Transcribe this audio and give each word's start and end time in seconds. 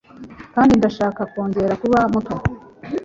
kandi 0.53 0.71
ndashaka 0.79 1.21
kongera 1.31 1.73
kuba 1.81 1.99
muto 2.13 2.35